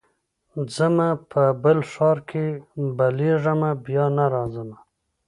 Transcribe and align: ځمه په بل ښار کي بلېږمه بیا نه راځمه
ځمه 0.75 1.09
په 1.31 1.43
بل 1.63 1.79
ښار 1.91 2.17
کي 2.29 2.45
بلېږمه 2.97 3.71
بیا 3.85 4.05
نه 4.17 4.25
راځمه 4.33 4.77